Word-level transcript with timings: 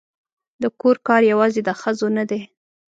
د 0.61 0.63
کور 0.79 0.95
کار 1.07 1.21
یوازې 1.31 1.61
د 1.65 1.69
ښځو 1.81 2.07
نه 2.17 2.23
دی 2.29 2.41